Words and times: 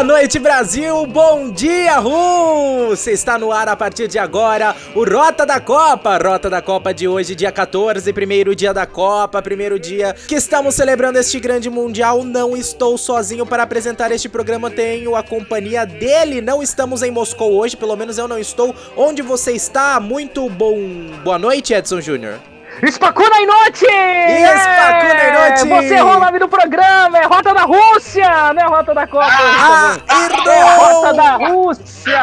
Boa 0.00 0.14
noite, 0.14 0.38
Brasil! 0.38 1.06
Bom 1.06 1.50
dia, 1.50 1.98
Rússia! 1.98 3.10
Está 3.10 3.38
no 3.38 3.52
ar 3.52 3.68
a 3.68 3.76
partir 3.76 4.08
de 4.08 4.18
agora 4.18 4.74
o 4.94 5.04
Rota 5.04 5.44
da 5.44 5.60
Copa. 5.60 6.16
Rota 6.16 6.48
da 6.48 6.62
Copa 6.62 6.94
de 6.94 7.06
hoje, 7.06 7.34
dia 7.34 7.52
14, 7.52 8.10
primeiro 8.14 8.56
dia 8.56 8.72
da 8.72 8.86
Copa, 8.86 9.42
primeiro 9.42 9.78
dia 9.78 10.16
que 10.26 10.36
estamos 10.36 10.74
celebrando 10.74 11.18
este 11.18 11.38
grande 11.38 11.68
Mundial. 11.68 12.24
Não 12.24 12.56
estou 12.56 12.96
sozinho 12.96 13.44
para 13.44 13.62
apresentar 13.62 14.10
este 14.10 14.26
programa, 14.26 14.70
tenho 14.70 15.14
a 15.14 15.22
companhia 15.22 15.84
dele. 15.84 16.40
Não 16.40 16.62
estamos 16.62 17.02
em 17.02 17.10
Moscou 17.10 17.52
hoje, 17.52 17.76
pelo 17.76 17.94
menos 17.94 18.16
eu 18.16 18.26
não 18.26 18.38
estou. 18.38 18.74
Onde 18.96 19.20
você 19.20 19.52
está? 19.52 20.00
Muito 20.00 20.48
bom. 20.48 20.78
Boa 21.22 21.38
noite, 21.38 21.74
Edson 21.74 22.00
Júnior. 22.00 22.40
Spakuna 22.88 23.40
Inote! 23.40 23.86
Spakuna 24.56 25.24
Inote! 25.28 25.68
Você 25.68 25.94
errou 25.94 26.16
o 26.16 26.20
nome 26.20 26.38
do 26.38 26.48
programa, 26.48 27.18
é 27.18 27.26
Rota 27.26 27.52
da 27.52 27.62
Rússia, 27.62 28.52
não 28.54 28.62
é 28.62 28.66
Rota 28.66 28.94
da 28.94 29.06
Copa. 29.06 29.26
Ah, 29.28 29.96
errou! 30.08 30.52
É 30.52 30.76
Rota 30.76 31.12
da 31.12 31.36
Rússia! 31.36 32.22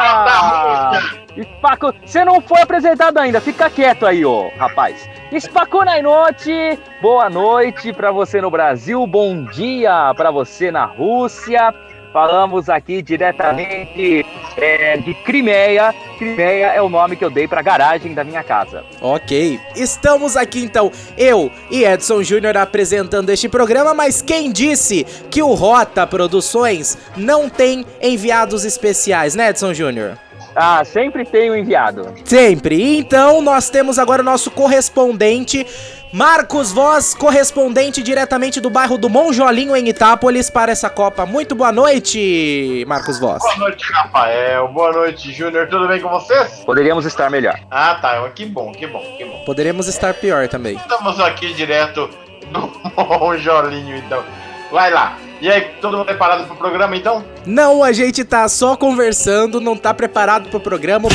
Spaku, 1.58 1.94
você 2.04 2.24
não 2.24 2.40
foi 2.40 2.60
apresentado 2.60 3.18
ainda, 3.18 3.40
fica 3.40 3.70
quieto 3.70 4.04
aí, 4.04 4.24
ô 4.24 4.50
rapaz. 4.58 5.08
Spakuna 5.38 5.98
Inote, 5.98 6.78
boa 7.00 7.30
noite 7.30 7.92
pra 7.92 8.10
você 8.10 8.40
no 8.40 8.50
Brasil, 8.50 9.06
bom 9.06 9.44
dia 9.44 10.12
pra 10.16 10.32
você 10.32 10.72
na 10.72 10.84
Rússia. 10.84 11.72
Falamos 12.12 12.68
aqui 12.68 13.02
diretamente 13.02 14.24
é, 14.56 14.96
de 14.96 15.14
Crimeia. 15.14 15.94
Crimeia 16.18 16.66
é 16.66 16.82
o 16.82 16.88
nome 16.88 17.16
que 17.16 17.24
eu 17.24 17.30
dei 17.30 17.46
para 17.46 17.60
a 17.60 17.62
garagem 17.62 18.14
da 18.14 18.24
minha 18.24 18.42
casa. 18.42 18.84
Ok. 19.00 19.60
Estamos 19.76 20.36
aqui 20.36 20.60
então, 20.60 20.90
eu 21.16 21.50
e 21.70 21.84
Edson 21.84 22.22
Júnior 22.22 22.56
apresentando 22.56 23.30
este 23.30 23.48
programa, 23.48 23.94
mas 23.94 24.22
quem 24.22 24.50
disse 24.50 25.04
que 25.30 25.42
o 25.42 25.54
Rota 25.54 26.06
Produções 26.06 26.98
não 27.16 27.48
tem 27.48 27.84
enviados 28.02 28.64
especiais, 28.64 29.34
né, 29.34 29.50
Edson 29.50 29.74
Júnior? 29.74 30.18
Ah, 30.60 30.84
sempre 30.84 31.24
tem 31.24 31.50
um 31.52 31.54
enviado. 31.54 32.12
Sempre. 32.24 32.98
Então 32.98 33.40
nós 33.40 33.70
temos 33.70 33.96
agora 33.96 34.22
o 34.22 34.24
nosso 34.24 34.50
correspondente 34.50 35.64
Marcos 36.12 36.72
Voz, 36.72 37.14
correspondente 37.14 38.02
diretamente 38.02 38.60
do 38.60 38.68
bairro 38.68 38.96
do 38.96 39.08
Monjolinho, 39.08 39.76
em 39.76 39.88
Itápolis, 39.88 40.50
para 40.50 40.72
essa 40.72 40.88
Copa. 40.90 41.24
Muito 41.26 41.54
boa 41.54 41.70
noite, 41.70 42.84
Marcos 42.88 43.20
Voz. 43.20 43.38
Boa 43.40 43.56
noite, 43.56 43.84
Rafael. 43.92 44.66
Boa 44.68 44.90
noite, 44.90 45.32
Júnior. 45.32 45.68
Tudo 45.68 45.86
bem 45.86 46.00
com 46.00 46.08
vocês? 46.08 46.62
Poderíamos 46.64 47.04
estar 47.04 47.30
melhor. 47.30 47.60
Ah, 47.70 47.98
tá. 48.00 48.28
Que 48.30 48.46
bom, 48.46 48.72
que 48.72 48.86
bom, 48.86 49.02
que 49.16 49.24
bom. 49.24 49.44
Poderíamos 49.44 49.86
estar 49.86 50.14
pior 50.14 50.48
também. 50.48 50.76
Estamos 50.76 51.20
aqui 51.20 51.52
direto 51.52 52.10
do 52.50 52.72
Monjolinho, 53.20 53.96
então. 53.96 54.24
Vai 54.72 54.90
lá. 54.90 55.16
E 55.40 55.48
aí, 55.48 55.60
todo 55.80 55.96
mundo 55.96 56.06
preparado 56.06 56.46
pro 56.46 56.56
programa, 56.56 56.96
então? 56.96 57.24
Não, 57.46 57.84
a 57.84 57.92
gente 57.92 58.24
tá 58.24 58.48
só 58.48 58.76
conversando, 58.76 59.60
não 59.60 59.76
tá 59.76 59.94
preparado 59.94 60.48
pro 60.48 60.58
programa. 60.58 61.08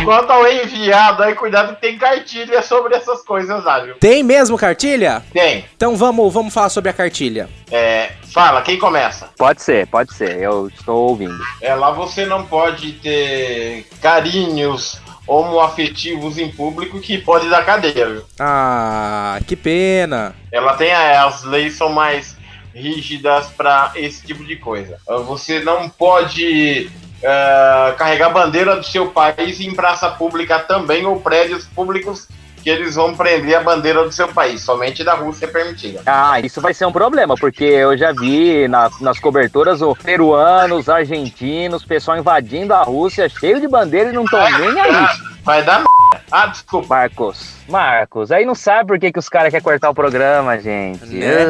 Enquanto 0.00 0.30
ao 0.30 0.50
enviado, 0.50 1.22
aí 1.22 1.34
cuidado 1.34 1.74
que 1.74 1.82
tem 1.82 1.98
cartilha 1.98 2.62
sobre 2.62 2.94
essas 2.94 3.22
coisas 3.22 3.62
lá, 3.62 3.80
viu? 3.80 3.96
Tem 3.96 4.22
mesmo 4.22 4.56
cartilha? 4.56 5.22
Tem. 5.30 5.66
Então 5.76 5.94
vamos, 5.96 6.32
vamos 6.32 6.54
falar 6.54 6.70
sobre 6.70 6.88
a 6.88 6.94
cartilha. 6.94 7.46
É, 7.70 8.12
fala, 8.32 8.62
quem 8.62 8.78
começa? 8.78 9.28
Pode 9.36 9.60
ser, 9.60 9.86
pode 9.88 10.14
ser, 10.14 10.40
eu 10.40 10.68
estou 10.68 11.10
ouvindo. 11.10 11.38
É, 11.60 11.74
lá 11.74 11.90
você 11.90 12.24
não 12.24 12.46
pode 12.46 12.92
ter 12.92 13.86
carinhos 14.00 14.98
homoafetivos 15.28 16.38
em 16.38 16.50
público 16.50 16.98
que 17.00 17.18
pode 17.18 17.48
dar 17.50 17.64
cadeia, 17.64 18.08
viu? 18.08 18.24
Ah, 18.40 19.38
que 19.46 19.54
pena. 19.54 20.34
Ela 20.50 20.74
tem, 20.74 20.90
as 20.92 21.44
leis 21.44 21.74
são 21.74 21.90
mais 21.90 22.36
rígidas 22.74 23.48
para 23.48 23.92
esse 23.94 24.26
tipo 24.26 24.42
de 24.44 24.56
coisa. 24.56 24.98
Você 25.26 25.60
não 25.60 25.88
pode 25.88 26.90
Uh, 27.18 27.96
carregar 27.96 28.26
a 28.26 28.30
bandeira 28.30 28.76
do 28.76 28.86
seu 28.86 29.08
país 29.08 29.58
em 29.58 29.74
praça 29.74 30.08
pública 30.08 30.60
também 30.60 31.04
ou 31.04 31.18
prédios 31.18 31.64
públicos 31.64 32.28
que 32.58 32.70
eles 32.70 32.94
vão 32.94 33.14
prender 33.14 33.56
a 33.56 33.60
bandeira 33.60 34.04
do 34.04 34.12
seu 34.12 34.28
país. 34.28 34.62
Somente 34.62 35.04
da 35.04 35.14
Rússia 35.14 35.46
é 35.46 35.48
permitida. 35.48 36.02
Ah, 36.06 36.40
isso 36.40 36.60
vai 36.60 36.74
ser 36.74 36.86
um 36.86 36.92
problema, 36.92 37.34
porque 37.34 37.64
eu 37.64 37.96
já 37.96 38.12
vi 38.12 38.68
nas, 38.68 39.00
nas 39.00 39.18
coberturas 39.18 39.82
o 39.82 39.94
peruanos, 39.94 40.88
argentinos, 40.88 41.84
pessoal 41.84 42.18
invadindo 42.18 42.74
a 42.74 42.82
Rússia 42.82 43.28
cheio 43.28 43.60
de 43.60 43.68
bandeira 43.68 44.10
e 44.10 44.12
não 44.12 44.24
estão 44.24 44.40
nem 44.58 44.80
aí. 44.80 45.06
Vai 45.44 45.62
dar 45.62 45.82
ah, 46.30 46.46
desculpa. 46.46 46.88
Marcos. 46.88 47.58
Marcos, 47.68 48.32
aí 48.32 48.46
não 48.46 48.54
sabe 48.54 48.88
por 48.88 48.98
que, 48.98 49.12
que 49.12 49.18
os 49.18 49.28
caras 49.28 49.50
querem 49.50 49.62
cortar 49.62 49.90
o 49.90 49.94
programa, 49.94 50.58
gente. 50.58 51.06
Né? 51.06 51.44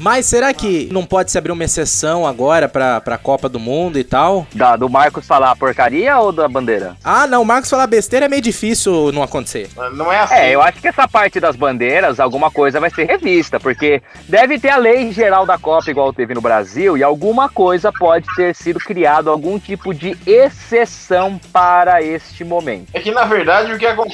Mas 0.00 0.26
será 0.26 0.52
que 0.52 0.88
não 0.92 1.04
pode 1.04 1.30
se 1.30 1.38
abrir 1.38 1.50
uma 1.50 1.64
exceção 1.64 2.26
agora 2.26 2.68
pra, 2.68 3.00
pra 3.00 3.16
Copa 3.16 3.48
do 3.48 3.58
Mundo 3.58 3.98
e 3.98 4.04
tal? 4.04 4.46
Da, 4.54 4.76
do 4.76 4.88
Marcos 4.88 5.26
falar 5.26 5.56
porcaria 5.56 6.18
ou 6.18 6.30
da 6.30 6.46
bandeira? 6.46 6.96
Ah, 7.02 7.26
não, 7.26 7.42
o 7.42 7.44
Marcos 7.44 7.70
falar 7.70 7.86
besteira 7.86 8.26
é 8.26 8.28
meio 8.28 8.42
difícil 8.42 9.10
não 9.12 9.22
acontecer. 9.22 9.70
Não 9.94 10.12
é 10.12 10.20
assim. 10.20 10.34
É, 10.34 10.54
eu 10.54 10.60
acho 10.60 10.80
que 10.80 10.88
essa 10.88 11.08
parte 11.08 11.40
das 11.40 11.56
bandeiras, 11.56 12.20
alguma 12.20 12.50
coisa 12.50 12.78
vai 12.78 12.90
ser 12.90 13.04
revista, 13.04 13.58
porque 13.58 14.02
deve 14.28 14.58
ter 14.58 14.70
a 14.70 14.76
lei 14.76 15.10
geral 15.10 15.46
da 15.46 15.56
Copa 15.56 15.90
igual 15.90 16.12
teve 16.12 16.34
no 16.34 16.40
Brasil 16.40 16.96
e 16.98 17.02
alguma 17.02 17.48
coisa 17.48 17.90
pode 17.92 18.26
ter 18.36 18.54
sido 18.54 18.78
criado, 18.78 19.30
algum 19.30 19.58
tipo 19.58 19.94
de 19.94 20.16
exceção 20.26 21.40
para 21.52 22.02
este 22.02 22.44
momento. 22.44 22.88
É 22.92 23.00
que 23.00 23.10
na 23.10 23.24
verdade 23.24 23.72
o 23.72 23.78
que 23.78 23.86
acontece? 23.86 24.05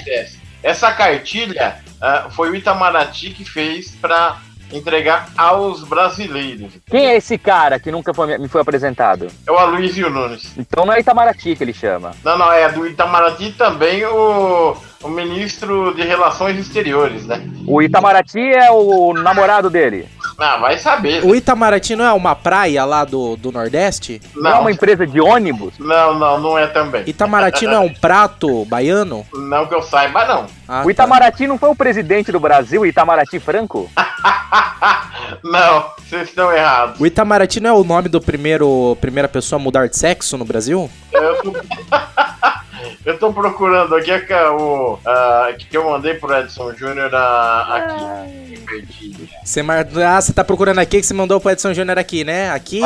Essa 0.63 0.93
cartilha 0.93 1.79
uh, 2.01 2.31
foi 2.31 2.51
o 2.51 2.57
Itamaraty 2.57 3.31
que 3.31 3.45
fez 3.45 3.91
para 3.97 4.41
entregar 4.73 5.29
aos 5.37 5.85
brasileiros. 5.85 6.73
Quem 6.89 7.07
é 7.07 7.17
esse 7.17 7.37
cara 7.37 7.79
que 7.79 7.91
nunca 7.91 8.15
foi, 8.15 8.39
me 8.39 8.49
foi 8.49 8.61
apresentado? 8.61 9.29
É 9.47 9.53
o 9.53 9.59
Aloysio 9.59 10.09
Nunes. 10.09 10.53
Então 10.57 10.87
não 10.87 10.95
é 10.95 11.01
Itamaraty 11.01 11.55
que 11.55 11.63
ele 11.63 11.75
chama. 11.75 12.13
Não, 12.25 12.39
não, 12.39 12.53
é 12.53 12.71
do 12.71 12.87
Itamaraty 12.87 13.53
também 13.53 14.05
o, 14.05 14.77
o 15.03 15.09
ministro 15.09 15.95
de 15.95 16.03
Relações 16.03 16.59
Exteriores, 16.59 17.27
né? 17.27 17.43
O 17.67 17.83
Itamaraty 17.83 18.41
é 18.41 18.71
o 18.71 19.13
namorado 19.13 19.69
dele. 19.69 20.09
Ah, 20.39 20.57
vai 20.57 20.79
saber. 20.79 21.25
O 21.25 21.35
Itamaraty 21.35 21.95
não 21.97 22.05
é 22.05 22.13
uma 22.13 22.35
praia 22.35 22.85
lá 22.85 23.05
do, 23.05 23.37
do 23.37 23.53
Nordeste? 23.53 24.21
Não. 24.35 24.43
não 24.43 24.51
é 24.51 24.59
uma 24.61 24.71
empresa 24.71 25.07
de 25.07 25.21
ônibus? 25.21 25.79
Não, 25.79 26.19
não, 26.19 26.41
não 26.41 26.59
é 26.59 26.67
também. 26.67 27.05
Itamaraty 27.07 27.67
não 27.67 27.75
é 27.75 27.81
um 27.81 27.93
prato 27.93 28.65
baiano? 28.65 29.27
Não 29.33 29.67
que 29.67 29.75
eu 29.75 29.83
saiba, 29.83 30.25
não. 30.25 30.47
Ah, 30.67 30.83
o 30.85 30.91
Itamaraty 30.91 31.45
tá. 31.45 31.49
não 31.49 31.59
foi 31.59 31.69
o 31.69 31.77
presidente 31.77 32.33
do 32.33 32.41
Brasil, 32.41 32.85
Itamaraty 32.87 33.39
Franco? 33.39 33.91
não, 35.45 35.87
vocês 35.99 36.29
estão 36.29 36.53
errados. 36.53 37.01
O 37.01 37.07
Itamaraty 37.07 37.61
não 37.61 37.71
é 37.71 37.73
o 37.73 37.85
nome 37.85 38.09
do 38.09 38.21
primeiro 38.21 38.97
primeira 39.01 39.29
pessoa 39.29 39.61
a 39.61 39.63
mudar 39.63 39.89
de 39.89 39.97
sexo 39.97 40.37
no 40.37 40.45
Brasil? 40.45 40.91
Eu. 41.13 41.37
Eu 43.05 43.19
tô 43.19 43.33
procurando 43.33 43.97
aqui 43.97 44.13
o 44.13 44.95
uh, 44.95 45.57
que 45.59 45.77
eu 45.77 45.91
mandei 45.91 46.15
pro 46.15 46.33
Edson 46.37 46.73
Júnior 46.73 47.11
aqui. 47.13 48.55
Você, 49.45 49.63
mar... 49.63 49.87
ah, 50.07 50.21
você 50.21 50.33
tá 50.33 50.45
procurando 50.45 50.79
aqui 50.79 51.01
que 51.01 51.07
você 51.07 51.13
mandou 51.13 51.41
pro 51.41 51.51
Edson 51.51 51.75
Júnior 51.75 51.99
aqui, 51.99 52.23
né? 52.23 52.51
Aqui. 52.51 52.81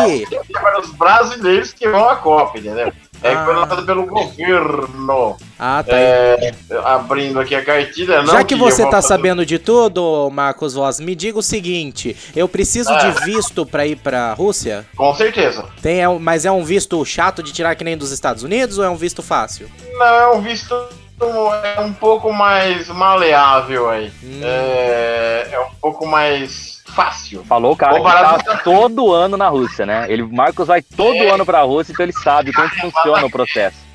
Para 0.52 0.81
os 0.81 0.90
brasileiros 0.93 1.73
que 1.73 1.87
vão 1.88 2.08
à 2.08 2.17
Copa, 2.17 2.58
entendeu? 2.58 2.90
É 3.26 3.34
ah. 3.34 3.44
foi 3.44 3.55
lançado 3.55 3.84
pelo 3.84 4.06
governo. 4.06 5.37
Ah, 5.58 5.82
tá. 5.82 5.96
É, 5.96 6.52
abrindo 6.84 7.40
aqui 7.40 7.55
a 7.55 7.64
cartilha. 7.64 8.25
Já 8.25 8.38
que, 8.44 8.55
que 8.55 8.61
você 8.61 8.84
tá 8.84 8.93
fazer... 8.93 9.08
sabendo 9.08 9.44
de 9.44 9.58
tudo, 9.58 10.31
Marcos 10.31 10.75
Voz, 10.75 11.00
me 11.00 11.14
diga 11.14 11.38
o 11.38 11.43
seguinte: 11.43 12.17
eu 12.34 12.49
preciso 12.49 12.96
de 12.96 13.25
visto 13.25 13.67
para 13.67 13.87
ir 13.87 13.96
pra 13.96 14.34
Rússia? 14.34 14.87
Com 14.96 15.14
certeza. 15.14 15.64
Tem, 15.82 16.02
é, 16.02 16.08
mas 16.19 16.44
é 16.44 16.50
um 16.50 16.64
visto 16.64 17.05
chato 17.05 17.43
de 17.43 17.52
tirar 17.52 17.75
que 17.75 17.84
nem 17.84 17.96
dos 17.96 18.12
Estados 18.12 18.43
Unidos 18.43 18.78
ou 18.78 18.84
é 18.84 18.90
um 18.90 18.96
visto 18.96 19.23
fácil? 19.23 19.69
Não, 19.99 20.06
é 20.06 20.31
um 20.32 20.40
visto 20.40 20.75
é 21.20 21.80
um 21.80 21.92
pouco 21.92 22.32
mais 22.32 22.88
maleável 22.88 23.88
aí. 23.88 24.12
Hum. 24.22 24.40
É, 24.42 25.48
é 25.52 25.60
um 25.60 25.74
pouco 25.80 26.06
mais 26.06 26.82
fácil. 26.86 27.44
Falou 27.44 27.72
o 27.72 27.76
cara 27.76 27.98
que 28.38 28.44
tá 28.44 28.58
todo 28.58 29.12
ano 29.12 29.36
na 29.36 29.48
Rússia, 29.48 29.84
né? 29.84 30.06
Ele, 30.08 30.22
Marcos 30.22 30.66
vai 30.68 30.82
todo 30.82 31.16
é. 31.16 31.30
ano 31.30 31.44
pra 31.44 31.62
Rússia, 31.62 31.92
então 31.92 32.04
ele 32.04 32.12
sabe 32.12 32.52
como 32.52 32.68
funciona 32.68 33.26
o 33.26 33.30
processo. 33.30 33.86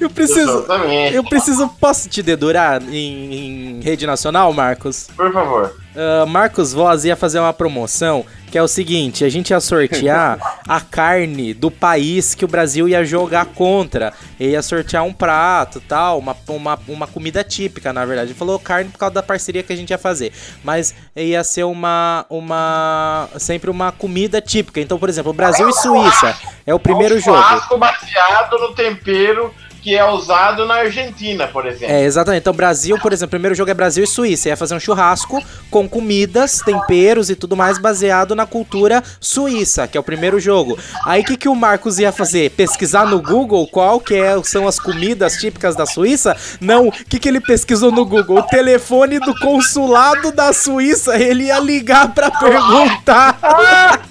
Eu 0.00 0.08
preciso. 0.08 0.66
Eu 1.12 1.24
preciso. 1.24 1.68
Posso 1.80 2.08
te 2.08 2.22
dedurar 2.22 2.82
em, 2.82 3.34
em, 3.34 3.80
rede 3.80 4.06
nacional, 4.06 4.52
Marcos? 4.52 5.08
Por 5.14 5.32
favor. 5.32 5.76
Uh, 5.98 6.26
Marcos 6.26 6.72
Voz 6.72 7.04
ia 7.04 7.16
fazer 7.16 7.40
uma 7.40 7.52
promoção 7.52 8.24
que 8.50 8.56
é 8.56 8.62
o 8.62 8.68
seguinte: 8.68 9.24
a 9.24 9.28
gente 9.28 9.50
ia 9.50 9.60
sortear 9.60 10.38
a 10.66 10.80
carne 10.80 11.52
do 11.52 11.70
país 11.70 12.34
que 12.34 12.44
o 12.44 12.48
Brasil 12.48 12.88
ia 12.88 13.04
jogar 13.04 13.46
contra. 13.46 14.12
E 14.38 14.48
ia 14.48 14.62
sortear 14.62 15.04
um 15.04 15.12
prato 15.12 15.80
tal, 15.80 16.18
uma, 16.18 16.36
uma, 16.48 16.78
uma 16.88 17.06
comida 17.06 17.44
típica, 17.44 17.92
na 17.92 18.04
verdade. 18.04 18.30
Ele 18.30 18.38
falou 18.38 18.58
carne 18.58 18.90
por 18.90 18.98
causa 18.98 19.14
da 19.16 19.22
parceria 19.22 19.62
que 19.62 19.72
a 19.72 19.76
gente 19.76 19.90
ia 19.90 19.98
fazer. 19.98 20.32
Mas 20.64 20.94
ia 21.14 21.42
ser 21.44 21.64
uma. 21.64 22.24
uma 22.30 23.28
sempre 23.38 23.70
uma 23.70 23.92
comida 23.92 24.40
típica. 24.40 24.80
Então, 24.80 24.98
por 24.98 25.08
exemplo, 25.08 25.32
Brasil 25.32 25.68
e 25.68 25.72
Suíça 25.72 26.36
é 26.66 26.72
o 26.72 26.78
primeiro 26.78 27.16
um 27.16 27.20
jogo. 27.20 27.38
baseado 27.78 28.58
no 28.58 28.74
tempero 28.74 29.52
que 29.82 29.96
é 29.96 30.04
usado 30.04 30.66
na 30.66 30.74
Argentina, 30.74 31.46
por 31.46 31.66
exemplo. 31.66 31.94
É, 31.94 32.04
exatamente. 32.04 32.42
Então, 32.42 32.52
Brasil, 32.52 32.98
por 32.98 33.12
exemplo, 33.12 33.28
o 33.28 33.30
primeiro 33.30 33.54
jogo 33.54 33.70
é 33.70 33.74
Brasil 33.74 34.04
e 34.04 34.06
Suíça. 34.06 34.48
Ia 34.48 34.56
fazer 34.56 34.74
um 34.74 34.80
churrasco 34.80 35.42
com 35.70 35.88
comidas, 35.88 36.60
temperos 36.60 37.30
e 37.30 37.36
tudo 37.36 37.56
mais 37.56 37.78
baseado 37.78 38.34
na 38.34 38.46
cultura 38.46 39.02
suíça, 39.20 39.86
que 39.86 39.96
é 39.96 40.00
o 40.00 40.04
primeiro 40.04 40.40
jogo. 40.40 40.78
Aí, 41.04 41.22
o 41.22 41.24
que, 41.24 41.36
que 41.36 41.48
o 41.48 41.54
Marcos 41.54 41.98
ia 41.98 42.12
fazer? 42.12 42.50
Pesquisar 42.50 43.06
no 43.06 43.20
Google 43.20 43.66
qual 43.66 44.00
que 44.00 44.14
é, 44.14 44.40
são 44.42 44.66
as 44.66 44.78
comidas 44.78 45.34
típicas 45.34 45.76
da 45.76 45.86
Suíça? 45.86 46.36
Não. 46.60 46.88
O 46.88 46.92
que, 46.92 47.18
que 47.18 47.28
ele 47.28 47.40
pesquisou 47.40 47.92
no 47.92 48.04
Google? 48.04 48.38
O 48.38 48.42
telefone 48.42 49.18
do 49.18 49.34
consulado 49.38 50.32
da 50.32 50.52
Suíça. 50.52 51.16
Ele 51.16 51.44
ia 51.44 51.58
ligar 51.58 52.14
para 52.14 52.30
perguntar. 52.30 53.38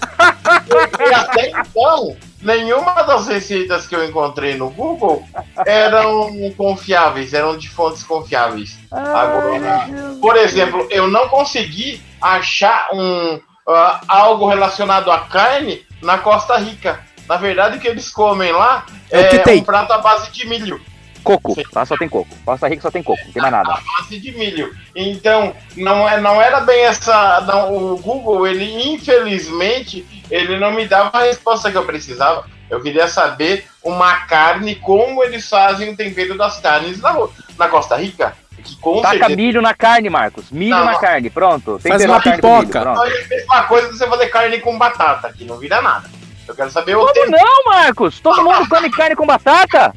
e 0.99 1.13
até 1.13 1.49
então 1.49 2.15
nenhuma 2.47 3.03
das 3.03 3.27
receitas 3.27 3.85
que 3.85 3.93
eu 3.93 4.05
encontrei 4.05 4.55
no 4.55 4.69
Google 4.69 5.21
eram 5.65 6.31
confiáveis, 6.55 7.33
eram 7.33 7.57
de 7.57 7.69
fontes 7.69 8.03
confiáveis. 8.03 8.79
Agora, 8.89 9.89
por 10.21 10.37
exemplo, 10.37 10.87
eu 10.89 11.09
não 11.09 11.27
consegui 11.27 12.01
achar 12.21 12.87
um, 12.93 13.35
uh, 13.35 13.99
algo 14.07 14.47
relacionado 14.47 15.11
à 15.11 15.19
carne 15.19 15.85
na 16.01 16.17
Costa 16.17 16.55
Rica. 16.57 17.01
Na 17.27 17.35
verdade, 17.35 17.77
o 17.77 17.81
que 17.81 17.87
eles 17.87 18.09
comem 18.09 18.53
lá 18.53 18.85
é, 19.11 19.35
é 19.35 19.53
um 19.55 19.63
prato 19.63 19.91
à 19.91 19.97
base 19.97 20.31
de 20.31 20.47
milho. 20.47 20.79
Coco, 21.23 21.55
lá 21.73 21.85
só 21.85 21.97
tem 21.97 22.07
coco. 22.07 22.29
Costa 22.45 22.67
Rica 22.67 22.81
só 22.81 22.91
tem 22.91 23.03
coco, 23.03 23.21
não 23.25 23.31
tem 23.33 23.41
mais 23.41 23.51
nada. 23.51 23.73
A 23.73 23.81
base 23.81 24.19
de 24.19 24.31
milho. 24.31 24.75
Então, 24.95 25.53
não, 25.75 26.07
é, 26.07 26.19
não 26.19 26.41
era 26.41 26.61
bem 26.61 26.85
essa. 26.85 27.41
Não, 27.41 27.93
o 27.93 27.97
Google, 27.97 28.47
ele 28.47 28.93
infelizmente, 28.93 30.05
ele 30.29 30.57
não 30.57 30.71
me 30.71 30.87
dava 30.87 31.17
a 31.17 31.23
resposta 31.23 31.71
que 31.71 31.77
eu 31.77 31.85
precisava. 31.85 32.45
Eu 32.69 32.81
queria 32.81 33.07
saber 33.07 33.65
uma 33.83 34.25
carne, 34.25 34.75
como 34.75 35.23
eles 35.23 35.47
fazem 35.47 35.89
o 35.89 35.95
tempero 35.95 36.37
das 36.37 36.59
carnes 36.59 37.01
na, 37.01 37.15
na 37.57 37.67
Costa 37.67 37.95
Rica. 37.95 38.35
Que 38.61 38.75
com 38.77 39.01
Taca 39.01 39.19
certeza... 39.19 39.35
milho 39.35 39.61
na 39.61 39.73
carne, 39.73 40.09
Marcos. 40.09 40.51
Milho 40.51 40.75
não, 40.75 40.85
na 40.85 40.95
carne, 40.95 41.29
pronto. 41.29 41.79
Faz 41.79 42.03
uma 42.03 42.19
pipoca. 42.19 42.79
Milho, 42.79 42.93
não 42.93 43.05
é 43.05 43.23
a 43.23 43.27
mesma 43.27 43.63
coisa 43.63 43.87
que 43.87 43.97
você 43.97 44.07
fazer 44.07 44.27
carne 44.27 44.59
com 44.59 44.77
batata, 44.77 45.31
que 45.31 45.45
não 45.45 45.57
vira 45.57 45.81
nada. 45.81 46.09
Eu 46.47 46.55
quero 46.55 46.71
saber 46.71 46.95
o 46.95 47.05
Como 47.05 47.31
não, 47.31 47.63
Marcos? 47.65 48.19
Todo 48.19 48.43
mundo 48.43 48.67
come 48.69 48.89
carne 48.89 49.15
com 49.15 49.25
batata? 49.25 49.93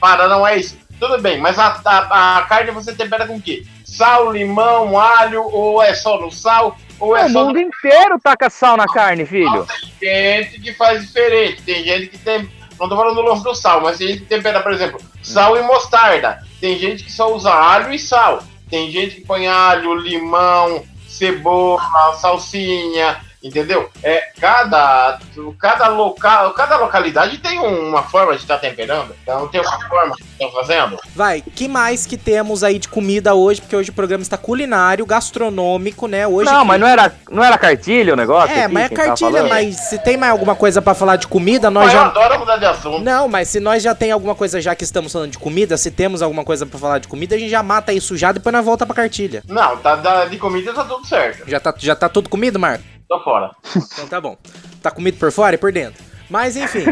Para, 0.00 0.28
não 0.28 0.46
é 0.46 0.56
isso. 0.56 0.78
Tudo 0.98 1.20
bem, 1.20 1.38
mas 1.38 1.58
a, 1.58 1.80
a, 1.84 2.38
a 2.38 2.42
carne 2.42 2.72
você 2.72 2.92
tempera 2.92 3.26
com 3.26 3.36
o 3.36 3.40
quê? 3.40 3.64
Sal, 3.84 4.32
limão, 4.32 4.98
alho, 4.98 5.44
ou 5.44 5.82
é 5.82 5.94
só 5.94 6.20
no 6.20 6.30
sal, 6.30 6.76
ou 6.98 7.16
é 7.16 7.26
o 7.26 7.30
só... 7.30 7.44
mundo 7.44 7.60
inteiro 7.60 8.18
taca 8.20 8.50
sal 8.50 8.76
na 8.76 8.86
carne, 8.86 9.24
filho. 9.24 9.66
tem 10.00 10.42
gente 10.42 10.60
que 10.60 10.74
faz 10.74 11.06
diferente, 11.06 11.62
tem 11.62 11.84
gente 11.84 12.08
que 12.08 12.18
tem... 12.18 12.50
Não 12.80 12.88
tô 12.88 12.96
falando 12.96 13.14
do 13.14 13.22
longe 13.22 13.42
do 13.42 13.54
sal, 13.54 13.80
mas 13.80 13.98
tem 13.98 14.08
gente 14.08 14.20
que 14.20 14.26
tempera, 14.26 14.60
por 14.60 14.72
exemplo, 14.72 15.00
sal 15.22 15.56
e 15.56 15.62
mostarda. 15.62 16.42
Tem 16.60 16.78
gente 16.78 17.04
que 17.04 17.12
só 17.12 17.32
usa 17.34 17.52
alho 17.52 17.92
e 17.92 17.98
sal. 17.98 18.42
Tem 18.70 18.90
gente 18.90 19.16
que 19.16 19.20
põe 19.22 19.48
alho, 19.48 19.94
limão, 19.94 20.84
cebola, 21.08 22.14
salsinha, 22.20 23.20
Entendeu? 23.42 23.88
É, 24.02 24.30
cada, 24.40 25.20
cada, 25.60 25.88
local, 25.88 26.52
cada 26.54 26.76
localidade 26.76 27.38
tem 27.38 27.60
uma 27.60 28.02
forma 28.02 28.34
de 28.34 28.40
estar 28.40 28.56
tá 28.56 28.60
temperando. 28.60 29.14
Então 29.22 29.46
tem 29.46 29.60
uma 29.60 29.88
forma 29.88 30.16
que 30.16 30.24
estão 30.24 30.50
fazendo. 30.50 30.98
Vai, 31.14 31.40
que 31.40 31.68
mais 31.68 32.04
que 32.04 32.16
temos 32.16 32.64
aí 32.64 32.80
de 32.80 32.88
comida 32.88 33.34
hoje? 33.34 33.60
Porque 33.60 33.76
hoje 33.76 33.90
o 33.90 33.92
programa 33.92 34.22
está 34.22 34.36
culinário, 34.36 35.06
gastronômico, 35.06 36.08
né? 36.08 36.26
Hoje 36.26 36.50
não, 36.50 36.62
que... 36.62 36.66
mas 36.66 36.80
não 36.80 36.88
era, 36.88 37.14
não 37.30 37.44
era 37.44 37.56
cartilha 37.56 38.14
o 38.14 38.16
negócio? 38.16 38.56
É, 38.56 38.64
aqui, 38.64 38.74
mas 38.74 38.90
é 38.90 38.94
cartilha, 38.94 39.44
mas 39.44 39.76
se 39.88 39.98
tem 40.00 40.16
mais 40.16 40.32
alguma 40.32 40.56
coisa 40.56 40.82
para 40.82 40.94
falar 40.94 41.14
de 41.14 41.28
comida, 41.28 41.70
nós 41.70 41.84
mas 41.84 41.92
já. 41.92 42.00
Eu 42.00 42.06
adoro 42.06 42.40
mudar 42.40 42.56
de 42.56 42.64
assunto. 42.64 43.04
Não, 43.04 43.28
mas 43.28 43.48
se 43.48 43.60
nós 43.60 43.84
já 43.84 43.94
tem 43.94 44.10
alguma 44.10 44.34
coisa 44.34 44.60
já 44.60 44.74
que 44.74 44.82
estamos 44.82 45.12
falando 45.12 45.30
de 45.30 45.38
comida, 45.38 45.76
se 45.76 45.92
temos 45.92 46.22
alguma 46.22 46.44
coisa 46.44 46.66
para 46.66 46.78
falar 46.78 46.98
de 46.98 47.06
comida, 47.06 47.36
a 47.36 47.38
gente 47.38 47.50
já 47.50 47.62
mata 47.62 47.92
isso 47.92 48.16
já, 48.16 48.32
depois 48.32 48.52
nós 48.52 48.64
volta 48.64 48.84
pra 48.84 48.96
cartilha. 48.96 49.44
Não, 49.46 49.76
tá, 49.76 50.24
de 50.24 50.38
comida 50.38 50.72
tá 50.72 50.82
tudo 50.82 51.06
certo. 51.06 51.48
Já 51.48 51.60
tá, 51.60 51.72
já 51.78 51.94
tá 51.94 52.08
tudo 52.08 52.28
comido, 52.28 52.58
Marco? 52.58 52.97
Tô 53.08 53.20
fora. 53.20 53.52
Então 53.92 54.06
tá 54.06 54.20
bom. 54.20 54.36
Tá 54.82 54.90
comido 54.90 55.18
por 55.18 55.32
fora 55.32 55.54
e 55.54 55.58
por 55.58 55.72
dentro. 55.72 56.04
Mas 56.28 56.56
enfim. 56.56 56.84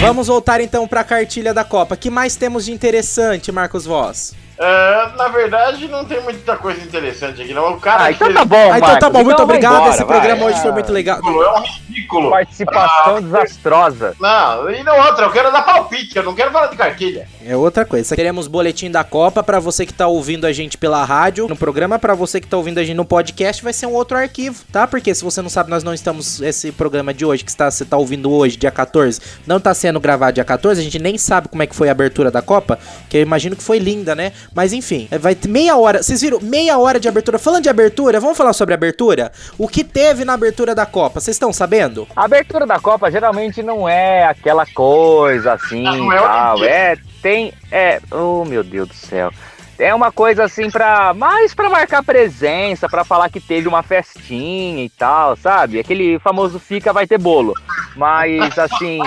Vamos 0.00 0.28
voltar 0.28 0.60
então 0.60 0.86
para 0.86 1.00
a 1.00 1.04
cartilha 1.04 1.52
da 1.52 1.64
Copa. 1.64 1.96
que 1.96 2.10
mais 2.10 2.36
temos 2.36 2.64
de 2.66 2.72
interessante, 2.72 3.50
Marcos 3.50 3.84
Voss? 3.86 4.34
Uh, 4.60 5.16
na 5.16 5.28
verdade, 5.28 5.88
não 5.88 6.04
tem 6.04 6.20
muita 6.20 6.54
coisa 6.54 6.82
interessante 6.82 7.40
aqui, 7.40 7.54
não. 7.54 7.72
O 7.72 7.80
cara. 7.80 8.04
Ah, 8.04 8.10
então 8.12 8.26
fez... 8.26 8.38
tá 8.38 8.44
bom, 8.44 8.70
ah, 8.70 8.76
então 8.76 8.98
tá 8.98 9.08
bom, 9.08 9.20
muito 9.20 9.32
então 9.32 9.44
obrigado. 9.46 9.74
Embora, 9.76 9.94
Esse 9.94 10.04
programa 10.04 10.36
vai, 10.36 10.48
hoje 10.48 10.58
é... 10.58 10.62
foi 10.62 10.72
muito 10.72 10.92
legal. 10.92 11.18
É 11.18 11.58
um 11.58 11.62
ridículo. 11.62 12.28
Participação 12.28 13.16
ah, 13.16 13.20
desastrosa. 13.20 14.14
Não, 14.20 14.70
e 14.70 14.82
não 14.82 15.00
outra, 15.00 15.24
eu 15.24 15.30
quero 15.30 15.50
dar 15.50 15.62
palpite, 15.62 16.14
eu 16.14 16.24
não 16.24 16.34
quero 16.34 16.50
falar 16.50 16.66
de 16.66 16.76
cartilha. 16.76 17.26
É 17.42 17.56
outra 17.56 17.86
coisa. 17.86 18.14
Queremos 18.14 18.46
boletim 18.46 18.90
da 18.90 19.02
Copa 19.02 19.42
para 19.42 19.58
você 19.58 19.86
que 19.86 19.94
tá 19.94 20.06
ouvindo 20.06 20.46
a 20.46 20.52
gente 20.52 20.76
pela 20.76 21.02
rádio 21.06 21.48
no 21.48 21.56
programa, 21.56 21.98
para 21.98 22.12
você 22.12 22.38
que 22.38 22.46
tá 22.46 22.58
ouvindo 22.58 22.76
a 22.76 22.84
gente 22.84 22.96
no 22.96 23.06
podcast, 23.06 23.64
vai 23.64 23.72
ser 23.72 23.86
um 23.86 23.94
outro 23.94 24.18
arquivo, 24.18 24.62
tá? 24.70 24.86
Porque 24.86 25.14
se 25.14 25.24
você 25.24 25.40
não 25.40 25.48
sabe, 25.48 25.70
nós 25.70 25.82
não 25.82 25.94
estamos. 25.94 26.42
Esse 26.42 26.70
programa 26.70 27.14
de 27.14 27.24
hoje 27.24 27.44
que 27.44 27.50
está, 27.50 27.70
você 27.70 27.86
tá 27.86 27.96
ouvindo 27.96 28.30
hoje, 28.30 28.58
dia 28.58 28.70
14, 28.70 29.22
não 29.46 29.58
tá 29.58 29.72
sendo 29.72 29.98
gravado 29.98 30.34
dia 30.34 30.44
14, 30.44 30.78
a 30.78 30.84
gente 30.84 30.98
nem 30.98 31.16
sabe 31.16 31.48
como 31.48 31.62
é 31.62 31.66
que 31.66 31.74
foi 31.74 31.88
a 31.88 31.92
abertura 31.92 32.30
da 32.30 32.42
Copa, 32.42 32.78
que 33.08 33.16
eu 33.16 33.22
imagino 33.22 33.56
que 33.56 33.62
foi 33.62 33.78
linda, 33.78 34.14
né? 34.14 34.32
Mas 34.54 34.72
enfim, 34.72 35.08
é, 35.10 35.18
vai 35.18 35.34
ter 35.34 35.48
meia 35.48 35.76
hora. 35.76 36.02
Vocês 36.02 36.20
viram? 36.20 36.40
Meia 36.40 36.78
hora 36.78 36.98
de 36.98 37.08
abertura. 37.08 37.38
Falando 37.38 37.62
de 37.62 37.68
abertura, 37.68 38.20
vamos 38.20 38.36
falar 38.36 38.52
sobre 38.52 38.74
abertura? 38.74 39.30
O 39.58 39.68
que 39.68 39.84
teve 39.84 40.24
na 40.24 40.34
abertura 40.34 40.74
da 40.74 40.86
Copa? 40.86 41.20
Vocês 41.20 41.36
estão 41.36 41.52
sabendo? 41.52 42.06
A 42.16 42.24
abertura 42.24 42.66
da 42.66 42.78
Copa 42.78 43.10
geralmente 43.10 43.62
não 43.62 43.88
é 43.88 44.24
aquela 44.24 44.66
coisa 44.66 45.52
assim 45.54 45.82
não, 45.82 46.12
é 46.12 46.18
tal. 46.18 46.64
É, 46.64 46.96
tem. 47.22 47.52
É. 47.70 48.00
Oh, 48.10 48.44
meu 48.44 48.64
Deus 48.64 48.88
do 48.88 48.94
céu. 48.94 49.32
É 49.78 49.94
uma 49.94 50.12
coisa 50.12 50.44
assim 50.44 50.70
para 50.70 51.14
mais 51.14 51.54
para 51.54 51.70
marcar 51.70 52.04
presença, 52.04 52.86
para 52.86 53.02
falar 53.02 53.30
que 53.30 53.40
teve 53.40 53.66
uma 53.66 53.82
festinha 53.82 54.84
e 54.84 54.90
tal, 54.90 55.36
sabe? 55.36 55.78
Aquele 55.78 56.18
famoso 56.18 56.58
fica 56.58 56.92
vai 56.92 57.06
ter 57.06 57.16
bolo. 57.16 57.54
Mas 57.96 58.58
assim, 58.58 59.00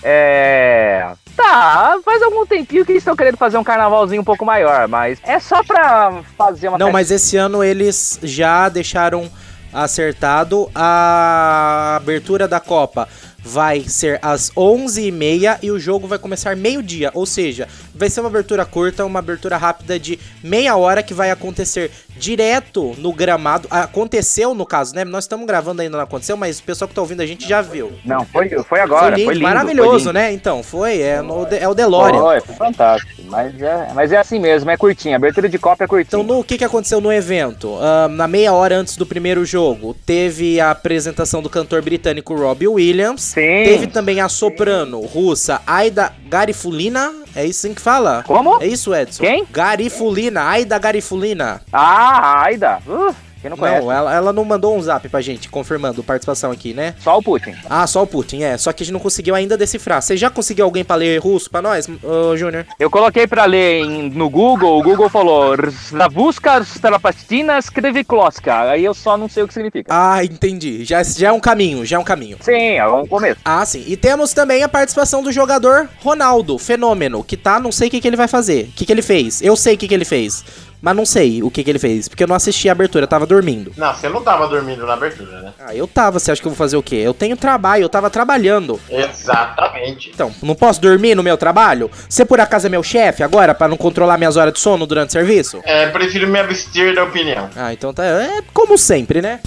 é 0.00 1.12
Tá, 1.36 1.98
faz 2.04 2.22
algum 2.22 2.44
tempinho 2.46 2.84
que 2.84 2.92
eles 2.92 3.02
estão 3.02 3.16
querendo 3.16 3.36
fazer 3.36 3.56
um 3.56 3.64
carnavalzinho 3.64 4.20
um 4.20 4.24
pouco 4.24 4.44
maior, 4.44 4.86
mas 4.88 5.18
é 5.22 5.38
só 5.38 5.62
pra 5.64 6.22
fazer 6.36 6.68
uma. 6.68 6.78
Não, 6.78 6.92
mas 6.92 7.10
esse 7.10 7.36
ano 7.36 7.64
eles 7.64 8.18
já 8.22 8.68
deixaram 8.68 9.30
acertado 9.72 10.70
a 10.74 11.96
abertura 11.96 12.46
da 12.46 12.60
Copa 12.60 13.08
vai 13.42 13.80
ser 13.80 14.18
às 14.22 14.50
11h30 14.52 15.58
e 15.62 15.70
o 15.70 15.78
jogo 15.78 16.06
vai 16.06 16.18
começar 16.18 16.56
meio-dia. 16.56 17.10
Ou 17.14 17.26
seja, 17.26 17.68
vai 17.94 18.08
ser 18.08 18.20
uma 18.20 18.28
abertura 18.28 18.64
curta, 18.64 19.04
uma 19.04 19.18
abertura 19.18 19.56
rápida 19.56 19.98
de 19.98 20.18
meia 20.42 20.76
hora 20.76 21.02
que 21.02 21.12
vai 21.12 21.30
acontecer 21.30 21.90
direto 22.16 22.94
no 22.98 23.12
gramado. 23.12 23.66
Aconteceu 23.70 24.54
no 24.54 24.64
caso, 24.64 24.94
né? 24.94 25.04
Nós 25.04 25.24
estamos 25.24 25.46
gravando 25.46 25.82
ainda 25.82 25.96
não 25.96 26.04
aconteceu, 26.04 26.36
mas 26.36 26.58
o 26.58 26.62
pessoal 26.62 26.88
que 26.88 26.94
tá 26.94 27.00
ouvindo 27.00 27.20
a 27.20 27.26
gente 27.26 27.48
já 27.48 27.60
viu. 27.60 27.92
Não, 28.04 28.24
foi, 28.26 28.48
foi 28.62 28.80
agora. 28.80 29.02
Foi, 29.02 29.10
lindo, 29.10 29.24
foi 29.24 29.34
lindo, 29.34 29.44
maravilhoso, 29.44 30.04
foi 30.04 30.12
né? 30.12 30.32
Então, 30.32 30.62
foi. 30.62 31.00
É, 31.00 31.20
no, 31.20 31.46
é 31.48 31.68
o 31.68 31.74
DeLorean. 31.74 32.20
Foi, 32.20 32.40
foi 32.40 32.54
fantástico. 32.54 33.21
Mas 33.32 33.62
é, 33.62 33.88
mas 33.94 34.12
é 34.12 34.18
assim 34.18 34.38
mesmo, 34.38 34.70
é 34.70 34.76
curtinho. 34.76 35.14
A 35.14 35.16
abertura 35.16 35.48
de 35.48 35.58
Copa 35.58 35.84
é 35.84 35.86
curtinha. 35.86 36.22
Então, 36.22 36.36
no 36.36 36.44
que, 36.44 36.58
que 36.58 36.64
aconteceu 36.64 37.00
no 37.00 37.10
evento? 37.10 37.70
Uh, 37.70 38.08
na 38.10 38.28
meia 38.28 38.52
hora 38.52 38.76
antes 38.76 38.94
do 38.94 39.06
primeiro 39.06 39.42
jogo, 39.42 39.96
teve 40.04 40.60
a 40.60 40.70
apresentação 40.70 41.40
do 41.40 41.48
cantor 41.48 41.80
britânico 41.80 42.34
Robbie 42.34 42.68
Williams. 42.68 43.22
Sim. 43.22 43.64
Teve 43.64 43.86
também 43.86 44.20
a 44.20 44.28
soprano 44.28 45.00
russa 45.00 45.62
Aida 45.66 46.12
Garifulina. 46.28 47.10
É 47.34 47.46
isso 47.46 47.66
assim 47.66 47.74
que 47.74 47.80
fala? 47.80 48.22
Como? 48.26 48.62
É 48.62 48.66
isso, 48.66 48.94
Edson? 48.94 49.22
Quem? 49.22 49.46
Garifulina, 49.50 50.42
Aida 50.44 50.78
Garifulina. 50.78 51.62
Ah, 51.72 52.42
Aida. 52.42 52.80
Uh. 52.86 53.14
Quem 53.42 53.50
não 53.50 53.56
conhece? 53.56 53.82
Não, 53.84 53.90
ela, 53.90 54.14
ela 54.14 54.32
não 54.32 54.44
mandou 54.44 54.76
um 54.76 54.80
zap 54.80 55.08
pra 55.08 55.20
gente 55.20 55.48
confirmando 55.48 56.02
participação 56.02 56.52
aqui, 56.52 56.72
né? 56.72 56.94
Só 57.00 57.18
o 57.18 57.22
Putin. 57.22 57.56
Ah, 57.68 57.84
só 57.88 58.04
o 58.04 58.06
Putin, 58.06 58.42
é. 58.42 58.56
Só 58.56 58.72
que 58.72 58.84
a 58.84 58.86
gente 58.86 58.92
não 58.92 59.00
conseguiu 59.00 59.34
ainda 59.34 59.58
decifrar. 59.58 60.00
Você 60.00 60.16
já 60.16 60.30
conseguiu 60.30 60.64
alguém 60.64 60.84
pra 60.84 60.94
ler 60.94 61.20
russo 61.20 61.50
pra 61.50 61.60
nós, 61.60 61.88
ô, 62.02 62.36
Júnior? 62.36 62.64
Eu 62.78 62.88
coloquei 62.88 63.26
pra 63.26 63.44
ler 63.44 63.80
em, 63.80 64.10
no 64.10 64.30
Google, 64.30 64.78
o 64.78 64.82
Google 64.82 65.08
falou 65.08 65.56
Slavuska 65.56 66.60
Strapastina 66.60 67.58
Skrivikloska. 67.58 68.70
Aí 68.70 68.84
eu 68.84 68.94
só 68.94 69.16
não 69.16 69.28
sei 69.28 69.42
o 69.42 69.48
que 69.48 69.54
significa. 69.54 69.92
Ah, 69.92 70.24
entendi. 70.24 70.84
Já, 70.84 71.02
já 71.02 71.28
é 71.28 71.32
um 71.32 71.40
caminho, 71.40 71.84
já 71.84 71.96
é 71.96 71.98
um 71.98 72.04
caminho. 72.04 72.38
Sim, 72.40 72.52
é 72.76 72.86
um 72.86 73.06
começo. 73.06 73.40
Ah, 73.44 73.66
sim. 73.66 73.82
E 73.88 73.96
temos 73.96 74.32
também 74.32 74.62
a 74.62 74.68
participação 74.68 75.20
do 75.20 75.32
jogador 75.32 75.88
Ronaldo, 76.00 76.58
fenômeno, 76.58 77.24
que 77.24 77.36
tá, 77.36 77.58
não 77.58 77.72
sei 77.72 77.88
o 77.88 77.90
que, 77.90 78.00
que 78.00 78.06
ele 78.06 78.16
vai 78.16 78.28
fazer. 78.28 78.66
O 78.66 78.72
que, 78.72 78.86
que 78.86 78.92
ele 78.92 79.02
fez? 79.02 79.42
Eu 79.42 79.56
sei 79.56 79.74
o 79.74 79.78
que, 79.78 79.88
que 79.88 79.94
ele 79.94 80.04
fez 80.04 80.44
Mas 80.82 80.96
não 80.96 81.06
sei 81.06 81.44
o 81.44 81.50
que, 81.50 81.62
que 81.62 81.70
ele 81.70 81.78
fez, 81.78 82.08
porque 82.08 82.24
eu 82.24 82.26
não 82.26 82.34
assisti 82.34 82.68
a 82.68 82.72
abertura, 82.72 83.04
eu 83.04 83.08
tava 83.08 83.24
dormindo. 83.24 83.72
Não, 83.76 83.94
você 83.94 84.08
não 84.08 84.20
tava 84.20 84.48
dormindo 84.48 84.84
na 84.84 84.94
abertura, 84.94 85.40
né? 85.40 85.52
Ah, 85.60 85.72
eu 85.72 85.86
tava, 85.86 86.18
você 86.18 86.32
acha 86.32 86.42
que 86.42 86.48
eu 86.48 86.50
vou 86.50 86.56
fazer 86.56 86.76
o 86.76 86.82
quê? 86.82 86.96
Eu 86.96 87.14
tenho 87.14 87.36
trabalho, 87.36 87.84
eu 87.84 87.88
tava 87.88 88.10
trabalhando. 88.10 88.80
Exatamente. 88.90 90.10
Então, 90.12 90.34
não 90.42 90.56
posso 90.56 90.80
dormir 90.80 91.14
no 91.14 91.22
meu 91.22 91.36
trabalho? 91.36 91.88
Você 92.08 92.24
por 92.24 92.40
acaso 92.40 92.66
é 92.66 92.70
meu 92.70 92.82
chefe 92.82 93.22
agora, 93.22 93.54
pra 93.54 93.68
não 93.68 93.76
controlar 93.76 94.18
minhas 94.18 94.36
horas 94.36 94.52
de 94.54 94.58
sono 94.58 94.84
durante 94.84 95.10
o 95.10 95.12
serviço? 95.12 95.60
É, 95.62 95.86
prefiro 95.86 96.26
me 96.26 96.40
abster 96.40 96.92
da 96.96 97.04
opinião. 97.04 97.48
Ah, 97.54 97.72
então 97.72 97.94
tá. 97.94 98.04
É 98.04 98.42
como 98.52 98.76
sempre, 98.76 99.22
né? 99.22 99.38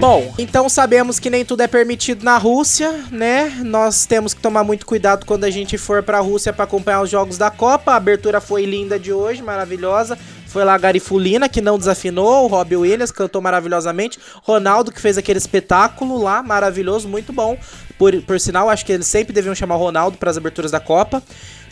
Bom, 0.00 0.34
então 0.38 0.68
sabemos 0.68 1.18
que 1.18 1.30
nem 1.30 1.44
tudo 1.44 1.62
é 1.62 1.66
permitido 1.66 2.24
na 2.24 2.36
Rússia, 2.38 3.04
né? 3.10 3.60
Nós 3.64 4.06
temos 4.06 4.34
que 4.34 4.40
tomar 4.40 4.64
muito 4.64 4.86
cuidado 4.86 5.26
quando 5.26 5.44
a 5.44 5.50
gente 5.50 5.76
for 5.78 6.02
pra 6.02 6.20
Rússia 6.20 6.52
pra 6.52 6.64
acompanhar 6.64 7.02
os 7.02 7.10
jogos 7.10 7.38
da 7.38 7.50
Copa. 7.50 7.92
A 7.92 7.96
abertura 7.96 8.40
foi 8.40 8.64
linda 8.64 8.98
de 8.98 9.12
hoje, 9.12 9.42
maravilhosa. 9.42 10.18
Foi 10.46 10.64
lá 10.64 10.74
a 10.74 10.78
Garifulina, 10.78 11.46
que 11.46 11.60
não 11.60 11.78
desafinou, 11.78 12.44
o 12.44 12.46
Robbie 12.46 12.76
Williams 12.76 13.12
cantou 13.12 13.42
maravilhosamente. 13.42 14.18
Ronaldo, 14.42 14.90
que 14.90 15.00
fez 15.00 15.18
aquele 15.18 15.38
espetáculo 15.38 16.22
lá, 16.22 16.42
maravilhoso, 16.42 17.06
muito 17.06 17.34
bom. 17.34 17.58
Por, 17.98 18.22
por 18.22 18.40
sinal, 18.40 18.70
acho 18.70 18.86
que 18.86 18.92
eles 18.92 19.06
sempre 19.06 19.32
deviam 19.32 19.54
chamar 19.54 19.76
o 19.76 19.78
Ronaldo 19.78 20.16
para 20.16 20.30
as 20.30 20.38
aberturas 20.38 20.70
da 20.70 20.80
Copa. 20.80 21.22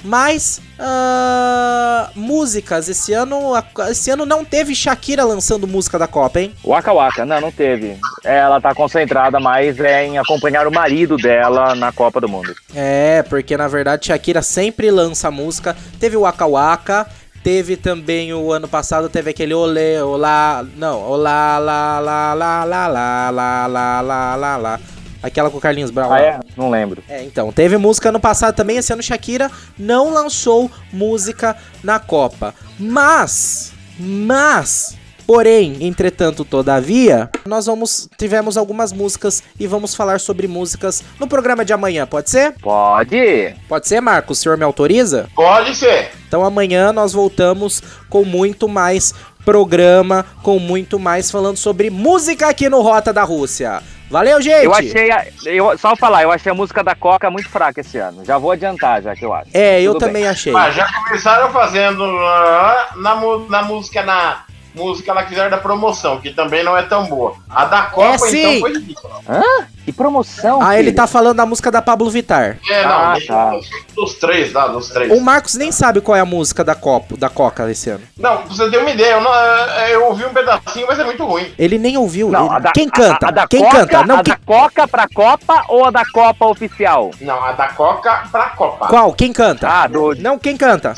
Mas 0.06 0.60
ah, 0.78 2.10
músicas, 2.14 2.88
esse 2.88 3.12
ano, 3.12 3.52
esse 3.90 4.08
ano 4.08 4.24
não 4.24 4.44
teve 4.44 4.72
Shakira 4.72 5.24
lançando 5.24 5.66
música 5.66 5.98
da 5.98 6.06
Copa, 6.06 6.40
hein? 6.40 6.54
Waka 6.64 6.92
Waka, 6.92 7.26
não, 7.26 7.40
não 7.40 7.50
teve. 7.50 7.98
Ela 8.22 8.60
tá 8.60 8.72
concentrada 8.72 9.40
mais 9.40 9.80
é, 9.80 10.06
em 10.06 10.16
acompanhar 10.16 10.66
o 10.66 10.72
marido 10.72 11.16
dela 11.16 11.74
na 11.74 11.90
Copa 11.90 12.20
do 12.20 12.28
Mundo. 12.28 12.54
É, 12.72 13.24
porque 13.24 13.56
na 13.56 13.66
verdade 13.66 14.06
Shakira 14.06 14.42
sempre 14.42 14.92
lança 14.92 15.28
música. 15.28 15.76
Teve 15.98 16.16
o 16.16 16.20
Waka 16.20 16.46
Waka, 16.46 17.06
teve 17.42 17.76
também 17.76 18.32
o 18.32 18.52
ano 18.52 18.68
passado, 18.68 19.08
teve 19.08 19.30
aquele 19.30 19.54
Olê, 19.54 20.00
Olá, 20.00 20.64
não, 20.76 21.00
Olá, 21.02 21.58
lá, 21.58 21.98
lá, 21.98 22.32
lá, 22.32 22.64
lá, 22.64 22.86
lá, 22.86 23.30
lá, 23.30 23.66
lá, 23.66 24.00
lá, 24.00 24.36
lá, 24.36 24.56
lá. 24.56 24.80
Aquela 25.22 25.50
com 25.50 25.58
o 25.58 25.60
Carlinhos 25.60 25.90
Brown. 25.90 26.12
Ah, 26.12 26.20
é? 26.20 26.40
Não 26.56 26.70
lembro. 26.70 27.02
É, 27.08 27.22
então, 27.24 27.50
teve 27.52 27.76
música 27.76 28.08
ano 28.08 28.20
passado 28.20 28.54
também, 28.54 28.76
esse 28.76 28.92
ano 28.92 29.02
Shakira 29.02 29.50
não 29.78 30.12
lançou 30.12 30.70
música 30.92 31.56
na 31.82 31.98
Copa. 31.98 32.54
Mas, 32.78 33.72
mas, 33.98 34.96
porém, 35.26 35.78
entretanto, 35.80 36.44
todavia, 36.44 37.30
nós 37.44 37.66
vamos 37.66 38.08
tivemos 38.18 38.56
algumas 38.56 38.92
músicas 38.92 39.42
e 39.58 39.66
vamos 39.66 39.94
falar 39.94 40.20
sobre 40.20 40.46
músicas 40.46 41.02
no 41.18 41.26
programa 41.26 41.64
de 41.64 41.72
amanhã, 41.72 42.06
pode 42.06 42.30
ser? 42.30 42.52
Pode. 42.60 43.54
Pode 43.68 43.88
ser, 43.88 44.00
Marcos? 44.00 44.38
O 44.38 44.42
senhor 44.42 44.58
me 44.58 44.64
autoriza? 44.64 45.28
Pode 45.34 45.74
ser. 45.74 46.10
Então 46.28 46.44
amanhã 46.44 46.92
nós 46.92 47.12
voltamos 47.12 47.82
com 48.08 48.24
muito 48.24 48.68
mais 48.68 49.14
programa, 49.44 50.26
com 50.42 50.58
muito 50.58 50.98
mais 50.98 51.30
falando 51.30 51.56
sobre 51.56 51.88
música 51.88 52.48
aqui 52.48 52.68
no 52.68 52.80
Rota 52.80 53.12
da 53.12 53.22
Rússia. 53.22 53.80
Valeu, 54.10 54.40
gente! 54.40 54.64
Eu 54.64 54.72
achei, 54.74 55.10
a, 55.10 55.26
eu, 55.46 55.76
só 55.78 55.96
falar, 55.96 56.22
eu 56.22 56.30
achei 56.30 56.52
a 56.52 56.54
música 56.54 56.82
da 56.84 56.94
Coca 56.94 57.28
muito 57.30 57.48
fraca 57.48 57.80
esse 57.80 57.98
ano. 57.98 58.24
Já 58.24 58.38
vou 58.38 58.52
adiantar, 58.52 59.02
já 59.02 59.14
que 59.16 59.24
eu 59.24 59.32
acho. 59.34 59.50
É, 59.52 59.80
eu 59.82 59.92
Tudo 59.94 60.06
também 60.06 60.22
bem. 60.22 60.30
achei. 60.30 60.52
Mas 60.52 60.74
já 60.74 60.86
começaram 60.92 61.50
fazendo 61.50 62.04
ah, 62.04 62.88
na, 62.96 63.14
mu- 63.16 63.46
na 63.48 63.62
música 63.62 64.02
na 64.02 64.44
música 64.74 65.12
lá 65.12 65.22
que 65.24 65.30
fizeram 65.30 65.50
da 65.50 65.58
promoção, 65.58 66.20
que 66.20 66.30
também 66.32 66.62
não 66.62 66.76
é 66.76 66.82
tão 66.82 67.06
boa. 67.06 67.34
A 67.50 67.64
da 67.64 67.82
Copa, 67.82 68.18
sim. 68.18 68.58
então, 68.58 68.60
foi 68.60 68.72
ridícula. 68.74 69.20
Hã? 69.28 69.42
Que 69.86 69.92
promoção, 69.92 70.60
Ah, 70.60 70.74
ele 70.74 70.86
filho. 70.86 70.96
tá 70.96 71.06
falando 71.06 71.36
da 71.36 71.46
música 71.46 71.70
da 71.70 71.80
Pablo 71.80 72.10
Vittar. 72.10 72.58
É, 72.68 72.82
não, 72.84 72.90
Ah, 72.92 73.16
tá. 73.24 73.52
dos, 73.94 74.14
três 74.14 74.52
lá, 74.52 74.66
dos 74.66 74.88
três. 74.88 75.12
O 75.12 75.20
Marcos 75.20 75.54
nem 75.54 75.70
sabe 75.70 76.00
qual 76.00 76.16
é 76.16 76.20
a 76.20 76.24
música 76.24 76.64
da 76.64 76.74
Copa, 76.74 77.16
da 77.16 77.28
Coca 77.30 77.70
esse 77.70 77.88
ano. 77.90 78.02
Não, 78.18 78.38
pra 78.38 78.46
você 78.48 78.68
ter 78.68 78.78
uma 78.78 78.90
ideia, 78.90 79.12
eu, 79.12 79.20
não, 79.20 79.32
é, 79.32 79.94
eu 79.94 80.06
ouvi 80.06 80.24
um 80.24 80.30
pedacinho, 80.34 80.86
mas 80.88 80.98
é 80.98 81.04
muito 81.04 81.24
ruim. 81.24 81.52
Ele 81.56 81.78
nem 81.78 81.96
ouviu. 81.96 82.28
Não, 82.30 82.50
ele- 82.52 82.60
da, 82.64 82.72
Quem 82.72 82.88
canta? 82.88 83.26
A, 83.26 83.28
a 83.28 83.32
da 83.32 83.46
Quem 83.46 83.62
Coca, 83.62 83.76
canta? 83.86 84.04
Não, 84.04 84.16
a 84.18 84.22
quem- 84.24 84.34
da 84.34 84.40
Coca 84.44 84.88
pra 84.88 85.06
Copa 85.08 85.64
ou 85.68 85.84
a 85.84 85.90
da 85.92 86.02
Copa 86.12 86.46
oficial? 86.46 87.12
Não, 87.20 87.40
a 87.44 87.52
da 87.52 87.68
Coca 87.68 88.24
pra 88.32 88.48
Copa. 88.50 88.88
Qual? 88.88 89.12
Quem 89.12 89.32
canta? 89.32 89.68
Ah, 89.68 89.86
do... 89.86 90.16
Não, 90.16 90.36
quem 90.36 90.56
canta? 90.56 90.94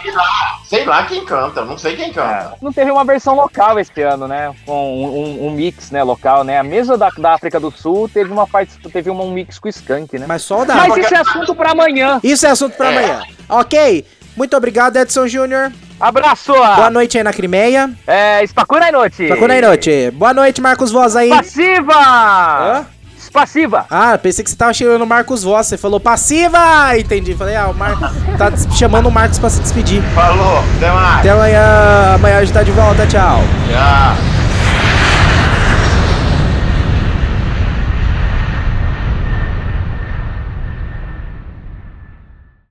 Sei 0.65 0.85
lá 0.87 1.03
quem 1.05 1.25
canta, 1.27 1.63
não 1.65 1.77
sei 1.79 1.95
quem 1.97 2.13
canta. 2.13 2.55
Não 2.61 2.73
teve 2.73 2.91
uma 2.91 3.05
versão 3.05 3.35
local 3.35 3.79
esse 3.79 4.01
ano, 4.03 4.27
né? 4.29 4.55
Com 4.67 5.03
um, 5.05 5.07
um- 5.45 5.47
um 5.47 5.51
mix, 5.51 5.91
né, 5.91 6.03
local, 6.03 6.43
né? 6.45 6.59
A 6.59 6.63
mesma 6.63 6.97
da, 6.97 7.11
da 7.11 7.35
África 7.35 7.59
do 7.61 7.71
Sul 7.71 8.09
teve 8.09 8.31
uma 8.33 8.47
parte, 8.47 8.78
teve 8.93 9.11
um 9.11 9.31
mix 9.31 9.59
com 9.59 9.69
o 9.69 9.71
Skank, 9.71 10.19
né? 10.19 10.27
Mas 10.29 10.43
só 10.43 10.65
da. 10.65 10.75
Mas 10.75 10.97
isso 10.97 11.15
é 11.15 11.19
assunto 11.19 11.55
pra 11.55 11.73
amanhã. 11.73 12.21
Isso 12.23 12.47
é 12.47 12.51
assunto 12.51 12.77
pra 12.77 12.89
amanhã. 12.89 13.23
Ok. 13.49 14.05
Muito 14.37 14.57
obrigado, 14.57 14.97
Edson 14.97 15.27
Júnior. 15.27 15.73
Abraço! 16.01 16.53
Boa 16.53 16.91
noite 16.91 17.19
aí 17.19 17.25
na 17.25 17.33
Crimeia. 17.33 17.91
É, 18.07 18.47
Spacuna 18.47 18.93
noite. 18.93 19.27
Boa 19.27 19.61
noite. 19.61 20.11
Boa 20.13 20.33
noite, 20.33 20.61
Marcos 20.61 20.93
Voz 20.93 21.17
aí. 21.17 21.29
Passiva! 21.29 21.93
Hã? 21.95 22.87
Passiva! 23.33 23.85
Ah, 23.91 24.17
pensei 24.17 24.43
que 24.45 24.51
você 24.51 24.57
tava 24.57 24.73
chamando 24.73 25.03
o 25.03 25.07
Marcos 25.07 25.43
Voz. 25.43 25.67
Você 25.67 25.77
falou 25.77 25.99
passiva! 25.99 26.97
Entendi. 26.97 27.35
Falei, 27.35 27.57
ah, 27.57 27.69
o 27.69 27.75
Marcos 27.75 28.11
tá 28.39 28.53
chamando 28.77 29.07
o 29.07 29.11
Marcos 29.11 29.39
pra 29.39 29.51
se 29.51 29.61
despedir. 29.61 30.03
Falou, 30.15 30.63
até 30.77 30.91
mais. 30.91 31.19
Até 31.19 31.31
amanhã. 31.31 32.15
Amanhã 32.15 32.39
a 32.39 32.45
gente 32.45 32.55
tá 32.55 32.63
de 32.63 32.71
volta. 32.71 33.07
Tchau. 33.07 33.41
Tchau. 33.69 34.28